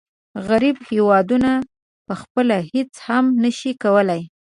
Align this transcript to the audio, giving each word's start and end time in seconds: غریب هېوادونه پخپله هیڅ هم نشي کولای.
غریب 0.47 0.77
هېوادونه 0.89 1.51
پخپله 2.07 2.57
هیڅ 2.71 2.91
هم 3.07 3.25
نشي 3.43 3.71
کولای. 3.83 4.21